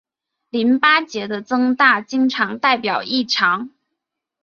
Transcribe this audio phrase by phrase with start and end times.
[0.49, 3.69] 淋巴结的增大经常代表异常。